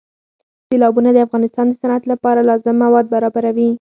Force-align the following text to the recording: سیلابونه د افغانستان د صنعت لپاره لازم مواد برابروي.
سیلابونه 0.67 1.09
د 1.13 1.17
افغانستان 1.27 1.65
د 1.67 1.73
صنعت 1.81 2.03
لپاره 2.11 2.47
لازم 2.49 2.75
مواد 2.83 3.05
برابروي. 3.13 3.69